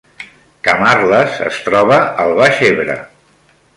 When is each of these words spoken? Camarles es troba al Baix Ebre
Camarles 0.67 1.37
es 1.49 1.59
troba 1.67 1.99
al 2.25 2.35
Baix 2.41 2.63
Ebre 2.71 2.97